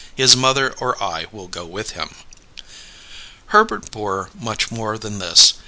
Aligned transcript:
His 0.15 0.35
mother 0.35 0.73
or 0.79 0.97
I 0.99 1.27
will 1.31 1.47
go 1.47 1.63
with 1.63 1.91
him." 1.91 2.15
Herbert 3.53 3.91
bore 3.91 4.31
much 4.33 4.71
more 4.71 4.97
than 4.97 5.19
this. 5.19 5.53